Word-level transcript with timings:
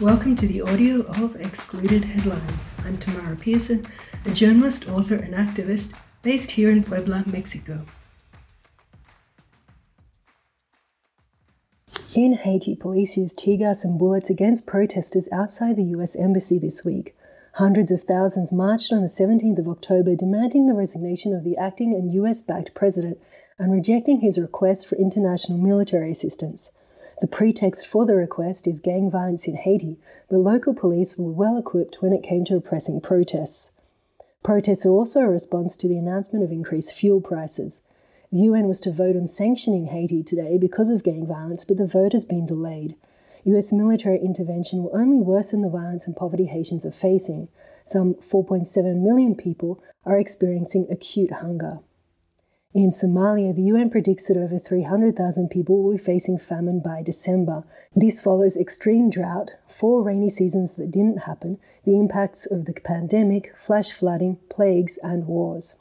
Welcome 0.00 0.34
to 0.36 0.46
the 0.46 0.62
audio 0.62 1.02
of 1.02 1.36
Excluded 1.36 2.06
Headlines. 2.06 2.70
I'm 2.86 2.96
Tamara 2.96 3.36
Pearson, 3.36 3.84
a 4.24 4.30
journalist, 4.30 4.88
author, 4.88 5.16
and 5.16 5.34
activist 5.34 5.92
based 6.22 6.52
here 6.52 6.70
in 6.70 6.82
Puebla, 6.82 7.24
Mexico. 7.30 7.84
In 12.14 12.32
Haiti, 12.32 12.76
police 12.76 13.18
used 13.18 13.40
tear 13.40 13.58
gas 13.58 13.84
and 13.84 13.98
bullets 13.98 14.30
against 14.30 14.64
protesters 14.64 15.28
outside 15.30 15.76
the 15.76 15.92
US 15.98 16.16
Embassy 16.16 16.58
this 16.58 16.82
week. 16.82 17.14
Hundreds 17.56 17.90
of 17.90 18.04
thousands 18.04 18.50
marched 18.50 18.94
on 18.94 19.02
the 19.02 19.06
17th 19.06 19.58
of 19.58 19.68
October 19.68 20.16
demanding 20.16 20.66
the 20.66 20.72
resignation 20.72 21.34
of 21.34 21.44
the 21.44 21.58
acting 21.58 21.92
and 21.92 22.10
US 22.14 22.40
backed 22.40 22.72
president 22.74 23.18
and 23.58 23.70
rejecting 23.70 24.20
his 24.20 24.38
request 24.38 24.88
for 24.88 24.96
international 24.96 25.58
military 25.58 26.10
assistance. 26.10 26.70
The 27.20 27.26
pretext 27.26 27.86
for 27.86 28.06
the 28.06 28.14
request 28.14 28.66
is 28.66 28.80
gang 28.80 29.10
violence 29.10 29.46
in 29.46 29.56
Haiti, 29.56 29.98
but 30.30 30.38
local 30.38 30.72
police 30.72 31.18
were 31.18 31.30
well 31.30 31.58
equipped 31.58 31.98
when 32.00 32.14
it 32.14 32.22
came 32.22 32.46
to 32.46 32.54
repressing 32.54 33.02
protests. 33.02 33.70
Protests 34.42 34.86
are 34.86 34.90
also 34.90 35.20
a 35.20 35.28
response 35.28 35.76
to 35.76 35.86
the 35.88 35.98
announcement 35.98 36.42
of 36.42 36.50
increased 36.50 36.94
fuel 36.94 37.20
prices. 37.20 37.82
The 38.32 38.38
UN 38.38 38.68
was 38.68 38.80
to 38.80 38.92
vote 38.92 39.16
on 39.16 39.28
sanctioning 39.28 39.86
Haiti 39.88 40.22
today 40.22 40.56
because 40.56 40.88
of 40.88 41.02
gang 41.02 41.26
violence, 41.26 41.66
but 41.66 41.76
the 41.76 41.86
vote 41.86 42.12
has 42.12 42.24
been 42.24 42.46
delayed. 42.46 42.94
US 43.44 43.70
military 43.70 44.18
intervention 44.18 44.82
will 44.82 44.96
only 44.96 45.18
worsen 45.18 45.60
the 45.60 45.68
violence 45.68 46.06
and 46.06 46.16
poverty 46.16 46.46
Haitians 46.46 46.86
are 46.86 46.90
facing. 46.90 47.48
Some 47.84 48.14
4.7 48.14 49.02
million 49.02 49.34
people 49.34 49.82
are 50.06 50.18
experiencing 50.18 50.86
acute 50.90 51.32
hunger. 51.32 51.80
In 52.72 52.90
Somalia, 52.90 53.52
the 53.52 53.62
UN 53.62 53.90
predicts 53.90 54.28
that 54.28 54.36
over 54.36 54.56
300,000 54.56 55.48
people 55.48 55.82
will 55.82 55.92
be 55.92 55.98
facing 55.98 56.38
famine 56.38 56.78
by 56.78 57.02
December. 57.02 57.64
This 57.96 58.20
follows 58.20 58.56
extreme 58.56 59.10
drought, 59.10 59.50
four 59.68 60.04
rainy 60.04 60.30
seasons 60.30 60.74
that 60.74 60.92
didn't 60.92 61.22
happen, 61.22 61.58
the 61.84 61.98
impacts 61.98 62.46
of 62.46 62.66
the 62.66 62.72
pandemic, 62.72 63.52
flash 63.58 63.90
flooding, 63.90 64.38
plagues, 64.48 65.00
and 65.02 65.26
wars. 65.26 65.74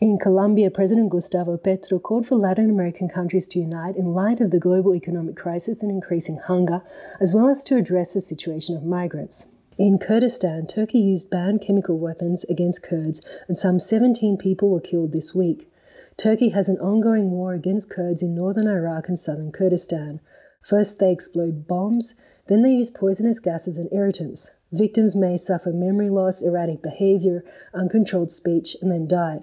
In 0.00 0.18
Colombia, 0.18 0.70
President 0.70 1.10
Gustavo 1.10 1.58
Petro 1.58 1.98
called 1.98 2.26
for 2.26 2.36
Latin 2.36 2.70
American 2.70 3.10
countries 3.10 3.46
to 3.48 3.58
unite 3.58 3.94
in 3.94 4.14
light 4.14 4.40
of 4.40 4.52
the 4.52 4.58
global 4.58 4.94
economic 4.94 5.36
crisis 5.36 5.82
and 5.82 5.90
increasing 5.90 6.38
hunger, 6.38 6.80
as 7.20 7.34
well 7.34 7.48
as 7.48 7.62
to 7.64 7.76
address 7.76 8.14
the 8.14 8.22
situation 8.22 8.74
of 8.74 8.84
migrants. 8.84 9.48
In 9.82 9.98
Kurdistan, 9.98 10.68
Turkey 10.68 11.00
used 11.00 11.28
banned 11.28 11.60
chemical 11.60 11.98
weapons 11.98 12.44
against 12.44 12.84
Kurds, 12.84 13.20
and 13.48 13.58
some 13.58 13.80
17 13.80 14.36
people 14.36 14.70
were 14.70 14.80
killed 14.80 15.10
this 15.10 15.34
week. 15.34 15.68
Turkey 16.16 16.50
has 16.50 16.68
an 16.68 16.78
ongoing 16.78 17.32
war 17.32 17.52
against 17.52 17.90
Kurds 17.90 18.22
in 18.22 18.32
northern 18.32 18.68
Iraq 18.68 19.08
and 19.08 19.18
southern 19.18 19.50
Kurdistan. 19.50 20.20
First, 20.62 21.00
they 21.00 21.10
explode 21.10 21.66
bombs, 21.66 22.14
then, 22.46 22.62
they 22.62 22.70
use 22.70 22.90
poisonous 22.90 23.40
gases 23.40 23.76
and 23.76 23.88
irritants. 23.90 24.52
Victims 24.70 25.16
may 25.16 25.36
suffer 25.36 25.72
memory 25.72 26.10
loss, 26.10 26.42
erratic 26.42 26.80
behavior, 26.80 27.44
uncontrolled 27.74 28.30
speech, 28.30 28.76
and 28.82 28.92
then 28.92 29.08
die. 29.08 29.40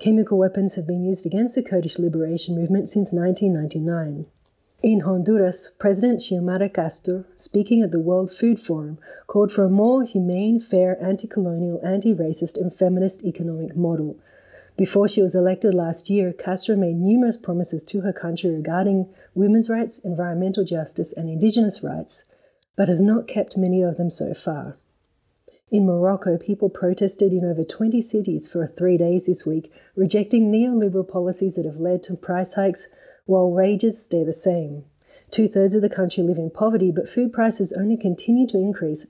Chemical 0.00 0.36
weapons 0.36 0.74
have 0.74 0.88
been 0.88 1.04
used 1.04 1.24
against 1.24 1.54
the 1.54 1.62
Kurdish 1.62 2.00
liberation 2.00 2.56
movement 2.56 2.90
since 2.90 3.12
1999. 3.12 4.26
In 4.86 5.00
Honduras, 5.00 5.70
President 5.80 6.20
Xiomara 6.20 6.72
Castro, 6.72 7.24
speaking 7.34 7.82
at 7.82 7.90
the 7.90 7.98
World 7.98 8.32
Food 8.32 8.60
Forum, 8.60 8.98
called 9.26 9.50
for 9.50 9.64
a 9.64 9.68
more 9.68 10.04
humane, 10.04 10.60
fair, 10.60 10.96
anti 11.02 11.26
colonial, 11.26 11.80
anti 11.84 12.14
racist, 12.14 12.56
and 12.56 12.72
feminist 12.72 13.24
economic 13.24 13.74
model. 13.74 14.16
Before 14.76 15.08
she 15.08 15.22
was 15.22 15.34
elected 15.34 15.74
last 15.74 16.08
year, 16.08 16.32
Castro 16.32 16.76
made 16.76 16.98
numerous 16.98 17.36
promises 17.36 17.82
to 17.82 18.02
her 18.02 18.12
country 18.12 18.48
regarding 18.50 19.12
women's 19.34 19.68
rights, 19.68 19.98
environmental 20.04 20.64
justice, 20.64 21.12
and 21.12 21.28
indigenous 21.28 21.82
rights, 21.82 22.22
but 22.76 22.86
has 22.86 23.00
not 23.00 23.26
kept 23.26 23.56
many 23.56 23.82
of 23.82 23.96
them 23.96 24.08
so 24.08 24.34
far. 24.34 24.78
In 25.68 25.84
Morocco, 25.84 26.38
people 26.38 26.68
protested 26.68 27.32
in 27.32 27.44
over 27.44 27.64
20 27.64 28.00
cities 28.00 28.46
for 28.46 28.68
three 28.68 28.96
days 28.96 29.26
this 29.26 29.44
week, 29.44 29.72
rejecting 29.96 30.52
neoliberal 30.52 31.08
policies 31.08 31.56
that 31.56 31.66
have 31.66 31.80
led 31.80 32.04
to 32.04 32.14
price 32.14 32.54
hikes, 32.54 32.86
while 33.26 33.50
wages 33.50 34.02
stay 34.02 34.24
the 34.24 34.32
same. 34.32 34.84
Two 35.30 35.46
thirds 35.46 35.74
of 35.74 35.82
the 35.82 35.88
country 35.88 36.22
live 36.22 36.38
in 36.38 36.50
poverty, 36.50 36.90
but 36.90 37.08
food 37.08 37.32
prices 37.32 37.72
only 37.72 37.96
continue 37.96 38.46
to 38.46 38.58
increase 38.58 39.06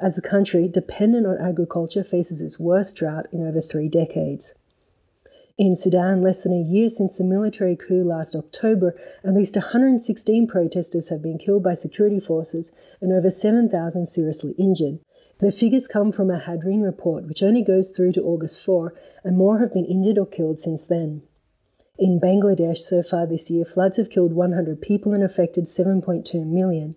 as 0.00 0.14
the 0.14 0.22
country, 0.22 0.68
dependent 0.68 1.26
on 1.26 1.38
agriculture, 1.38 2.04
faces 2.04 2.40
its 2.40 2.58
worst 2.58 2.96
drought 2.96 3.26
in 3.32 3.46
over 3.46 3.60
three 3.60 3.88
decades. 3.88 4.54
In 5.56 5.74
Sudan, 5.74 6.22
less 6.22 6.42
than 6.42 6.52
a 6.52 6.62
year 6.62 6.88
since 6.88 7.16
the 7.16 7.24
military 7.24 7.74
coup 7.74 8.04
last 8.04 8.36
October, 8.36 8.94
at 9.24 9.34
least 9.34 9.56
116 9.56 10.46
protesters 10.46 11.08
have 11.08 11.20
been 11.20 11.36
killed 11.36 11.64
by 11.64 11.74
security 11.74 12.20
forces 12.20 12.70
and 13.00 13.12
over 13.12 13.28
7,000 13.28 14.06
seriously 14.06 14.54
injured. 14.56 15.00
The 15.40 15.50
figures 15.50 15.88
come 15.88 16.12
from 16.12 16.30
a 16.30 16.38
Hadhreen 16.38 16.84
report, 16.84 17.26
which 17.26 17.42
only 17.42 17.62
goes 17.62 17.90
through 17.90 18.12
to 18.12 18.22
August 18.22 18.64
4, 18.64 18.94
and 19.24 19.36
more 19.36 19.58
have 19.58 19.74
been 19.74 19.84
injured 19.84 20.18
or 20.18 20.26
killed 20.26 20.60
since 20.60 20.84
then. 20.84 21.22
In 21.98 22.20
Bangladesh, 22.20 22.78
so 22.78 23.02
far 23.02 23.26
this 23.26 23.50
year, 23.50 23.64
floods 23.64 23.96
have 23.96 24.08
killed 24.08 24.32
100 24.32 24.80
people 24.80 25.12
and 25.12 25.24
affected 25.24 25.64
7.2 25.64 26.46
million. 26.46 26.94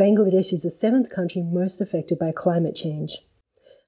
Bangladesh 0.00 0.54
is 0.54 0.62
the 0.62 0.70
seventh 0.70 1.10
country 1.10 1.42
most 1.42 1.82
affected 1.82 2.18
by 2.18 2.32
climate 2.32 2.74
change. 2.74 3.18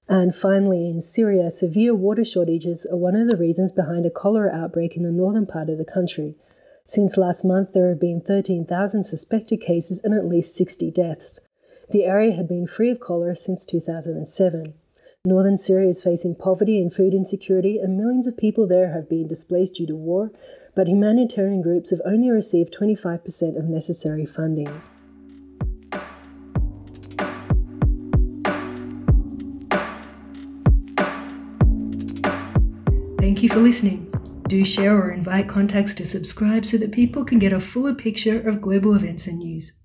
And 0.06 0.34
finally, 0.34 0.90
in 0.90 1.00
Syria, 1.00 1.50
severe 1.50 1.94
water 1.94 2.26
shortages 2.26 2.84
are 2.84 2.96
one 2.96 3.16
of 3.16 3.30
the 3.30 3.38
reasons 3.38 3.72
behind 3.72 4.04
a 4.04 4.10
cholera 4.10 4.52
outbreak 4.52 4.96
in 4.96 5.04
the 5.04 5.12
northern 5.12 5.46
part 5.46 5.70
of 5.70 5.78
the 5.78 5.84
country. 5.84 6.34
Since 6.84 7.16
last 7.16 7.42
month, 7.42 7.72
there 7.72 7.88
have 7.88 8.00
been 8.00 8.20
13,000 8.20 9.04
suspected 9.04 9.62
cases 9.62 10.00
and 10.04 10.12
at 10.12 10.26
least 10.26 10.56
60 10.56 10.90
deaths. 10.90 11.38
The 11.90 12.04
area 12.04 12.32
had 12.32 12.48
been 12.48 12.66
free 12.66 12.90
of 12.90 13.00
cholera 13.00 13.36
since 13.36 13.64
2007. 13.64 14.74
Northern 15.26 15.58
Syria 15.58 15.90
is 15.90 16.02
facing 16.02 16.34
poverty 16.34 16.80
and 16.80 16.90
food 16.90 17.12
insecurity, 17.12 17.76
and 17.76 17.94
millions 17.94 18.26
of 18.26 18.38
people 18.38 18.66
there 18.66 18.94
have 18.94 19.06
been 19.06 19.28
displaced 19.28 19.74
due 19.74 19.86
to 19.86 19.94
war, 19.94 20.30
but 20.74 20.88
humanitarian 20.88 21.60
groups 21.60 21.90
have 21.90 22.00
only 22.06 22.30
received 22.30 22.74
25% 22.74 23.58
of 23.58 23.66
necessary 23.66 24.24
funding. 24.24 24.80
Thank 33.18 33.42
you 33.42 33.50
for 33.50 33.60
listening. 33.60 34.10
Do 34.48 34.64
share 34.64 34.96
or 34.96 35.12
invite 35.12 35.50
contacts 35.50 35.92
to 35.96 36.06
subscribe 36.06 36.64
so 36.64 36.78
that 36.78 36.92
people 36.92 37.26
can 37.26 37.38
get 37.38 37.52
a 37.52 37.60
fuller 37.60 37.92
picture 37.92 38.40
of 38.40 38.62
global 38.62 38.94
events 38.94 39.26
and 39.26 39.40
news. 39.40 39.79